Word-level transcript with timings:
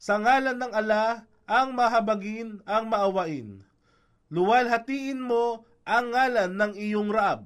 Sa 0.00 0.16
ngalan 0.16 0.56
ng 0.56 0.72
ala, 0.72 1.28
ang 1.44 1.76
mahabagin, 1.76 2.64
ang 2.64 2.88
maawain. 2.88 3.60
Luwalhatiin 4.32 5.20
mo 5.20 5.68
ang 5.84 6.16
ngalan 6.16 6.56
ng 6.56 6.72
iyong 6.72 7.12
Raab, 7.12 7.44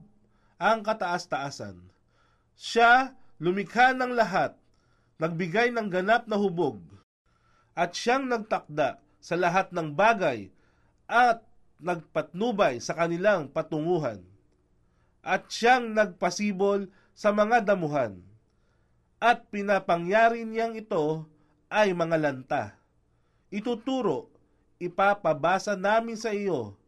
ang 0.63 0.87
kataas-taasan. 0.87 1.83
Siya, 2.55 3.19
lumikha 3.43 3.91
ng 3.91 4.15
lahat, 4.15 4.55
nagbigay 5.19 5.75
ng 5.75 5.91
ganap 5.91 6.31
na 6.31 6.39
hubog, 6.39 6.79
at 7.75 7.91
siyang 7.91 8.31
nagtakda 8.31 9.03
sa 9.19 9.35
lahat 9.35 9.75
ng 9.75 9.91
bagay 9.91 10.47
at 11.11 11.43
nagpatnubay 11.83 12.79
sa 12.79 12.95
kanilang 12.95 13.51
patunguhan. 13.51 14.23
At 15.27 15.51
siyang 15.51 15.91
nagpasibol 15.91 16.87
sa 17.19 17.35
mga 17.35 17.67
damuhan. 17.67 18.23
At 19.19 19.51
pinapangyari 19.51 20.47
niyang 20.47 20.79
ito 20.79 21.34
ay 21.75 21.91
mga 21.91 22.17
lanta. 22.23 22.79
Ituturo, 23.51 24.31
ipapabasa 24.79 25.75
namin 25.75 26.15
sa 26.15 26.31
iyo, 26.31 26.79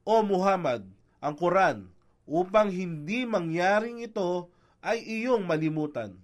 O 0.00 0.24
Muhammad, 0.24 0.88
ang 1.20 1.36
Quran, 1.36 1.84
upang 2.24 2.72
hindi 2.72 3.28
mangyaring 3.28 4.00
ito 4.00 4.48
ay 4.80 5.04
iyong 5.04 5.44
malimutan. 5.44 6.16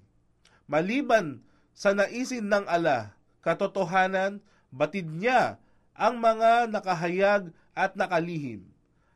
Maliban 0.64 1.45
sa 1.77 1.92
naisin 1.92 2.48
ng 2.48 2.64
ala, 2.64 3.13
katotohanan, 3.45 4.40
batid 4.73 5.13
niya 5.13 5.61
ang 5.92 6.17
mga 6.17 6.73
nakahayag 6.73 7.52
at 7.77 7.92
nakalihim, 8.01 8.64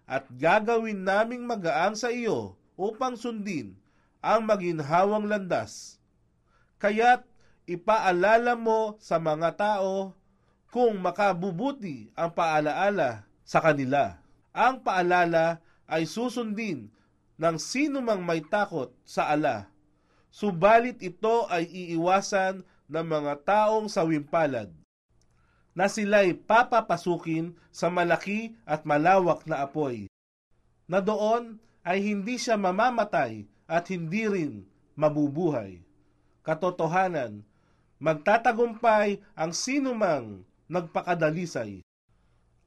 at 0.04 0.28
gagawin 0.36 1.00
naming 1.00 1.48
magaang 1.48 1.97
sa 1.97 2.12
iyo 2.12 2.53
upang 2.76 3.16
sundin 3.16 3.72
ang 4.20 4.44
maginhawang 4.44 5.24
landas. 5.24 5.97
Kaya't 6.76 7.24
ipaalala 7.70 8.58
mo 8.58 8.98
sa 8.98 9.22
mga 9.22 9.54
tao 9.54 10.10
kung 10.75 10.98
makabubuti 10.98 12.10
ang 12.19 12.34
paalaala 12.34 13.26
sa 13.47 13.62
kanila. 13.62 14.19
Ang 14.50 14.82
paalala 14.82 15.62
ay 15.86 16.06
susundin 16.06 16.91
ng 17.38 17.56
sino 17.59 18.03
mang 18.03 18.22
may 18.22 18.42
takot 18.42 18.91
sa 19.06 19.30
ala. 19.30 19.70
Subalit 20.30 20.98
ito 21.03 21.47
ay 21.50 21.66
iiwasan 21.66 22.62
ng 22.91 23.06
mga 23.06 23.32
taong 23.47 23.86
sawimpalad 23.86 24.70
na 25.75 25.86
sila'y 25.86 26.34
papapasukin 26.34 27.54
sa 27.70 27.86
malaki 27.91 28.59
at 28.66 28.82
malawak 28.82 29.47
na 29.47 29.62
apoy, 29.62 30.10
na 30.91 30.98
doon 30.98 31.62
ay 31.86 32.03
hindi 32.03 32.36
siya 32.36 32.59
mamamatay 32.59 33.47
at 33.70 33.86
hindi 33.88 34.26
rin 34.26 34.53
mabubuhay. 34.98 35.78
Katotohanan, 36.42 37.47
magtatagumpay 38.00 39.20
ang 39.36 39.52
sinumang 39.52 40.42
nagpakadalisay 40.72 41.84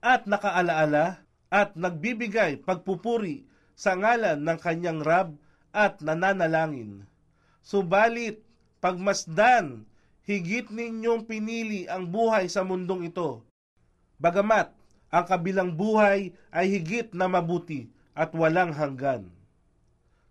at 0.03 0.29
nakaalaala 0.29 1.25
at 1.49 1.73
nagbibigay 1.73 2.61
pagpupuri 2.61 3.49
sa 3.73 3.97
ngalan 3.97 4.37
ng 4.41 4.57
kanyang 4.61 5.01
Rab 5.01 5.33
at 5.73 5.97
nananalangin. 6.05 7.09
Subalit, 7.65 8.45
pagmasdan, 8.77 9.89
higit 10.29 10.69
ninyong 10.69 11.25
pinili 11.25 11.89
ang 11.89 12.05
buhay 12.09 12.45
sa 12.45 12.61
mundong 12.61 13.09
ito. 13.09 13.41
Bagamat, 14.21 14.69
ang 15.13 15.25
kabilang 15.25 15.73
buhay 15.73 16.33
ay 16.53 16.65
higit 16.69 17.13
na 17.13 17.25
mabuti 17.25 17.89
at 18.13 18.33
walang 18.33 18.73
hanggan. 18.73 19.29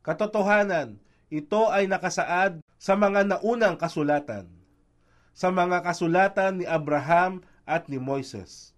Katotohanan, 0.02 0.98
ito 1.30 1.70
ay 1.70 1.86
nakasaad 1.86 2.62
sa 2.78 2.98
mga 2.98 3.24
naunang 3.24 3.78
kasulatan, 3.78 4.50
sa 5.32 5.48
mga 5.48 5.81
kasulatan 5.81 6.60
ni 6.60 6.66
Abraham 6.69 7.41
at 7.65 7.88
ni 7.88 7.97
Moises. 7.97 8.76